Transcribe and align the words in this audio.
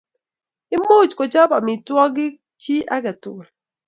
Imuch 0.75 1.11
kochop 1.17 1.49
amitwogik 1.59 2.33
chi 2.61 2.75
ake 2.95 3.11
tukul. 3.21 3.47